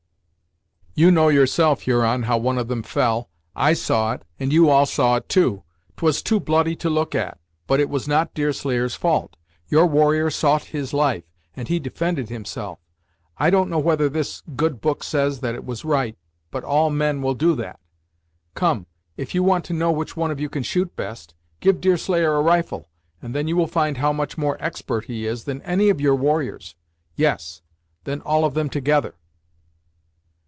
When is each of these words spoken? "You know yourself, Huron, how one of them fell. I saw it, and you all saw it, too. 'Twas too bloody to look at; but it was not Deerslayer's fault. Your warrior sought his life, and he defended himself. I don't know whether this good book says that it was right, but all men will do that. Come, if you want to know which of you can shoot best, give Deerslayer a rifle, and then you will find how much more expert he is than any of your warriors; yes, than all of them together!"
"You 0.93 1.09
know 1.09 1.29
yourself, 1.29 1.83
Huron, 1.83 2.23
how 2.23 2.37
one 2.37 2.57
of 2.57 2.67
them 2.67 2.83
fell. 2.83 3.29
I 3.55 3.71
saw 3.73 4.11
it, 4.11 4.23
and 4.41 4.51
you 4.51 4.69
all 4.69 4.85
saw 4.85 5.15
it, 5.15 5.29
too. 5.29 5.63
'Twas 5.95 6.21
too 6.21 6.37
bloody 6.37 6.75
to 6.75 6.89
look 6.89 7.15
at; 7.15 7.39
but 7.65 7.79
it 7.79 7.89
was 7.89 8.09
not 8.09 8.33
Deerslayer's 8.33 8.93
fault. 8.93 9.37
Your 9.69 9.87
warrior 9.87 10.29
sought 10.29 10.65
his 10.65 10.93
life, 10.93 11.23
and 11.55 11.69
he 11.69 11.79
defended 11.79 12.27
himself. 12.27 12.77
I 13.37 13.49
don't 13.49 13.69
know 13.69 13.79
whether 13.79 14.09
this 14.09 14.43
good 14.57 14.81
book 14.81 15.01
says 15.03 15.39
that 15.39 15.55
it 15.55 15.65
was 15.65 15.85
right, 15.85 16.17
but 16.51 16.65
all 16.65 16.89
men 16.89 17.21
will 17.21 17.35
do 17.35 17.55
that. 17.55 17.79
Come, 18.53 18.85
if 19.15 19.33
you 19.33 19.43
want 19.43 19.63
to 19.65 19.73
know 19.73 19.93
which 19.93 20.17
of 20.17 20.39
you 20.41 20.49
can 20.49 20.61
shoot 20.61 20.93
best, 20.97 21.33
give 21.61 21.79
Deerslayer 21.79 22.35
a 22.35 22.41
rifle, 22.41 22.89
and 23.21 23.33
then 23.33 23.47
you 23.47 23.55
will 23.55 23.65
find 23.65 23.97
how 23.97 24.11
much 24.11 24.37
more 24.37 24.57
expert 24.59 25.05
he 25.05 25.25
is 25.25 25.45
than 25.45 25.61
any 25.61 25.87
of 25.89 26.01
your 26.01 26.15
warriors; 26.15 26.75
yes, 27.15 27.61
than 28.03 28.21
all 28.21 28.43
of 28.43 28.55
them 28.55 28.69
together!" 28.69 29.15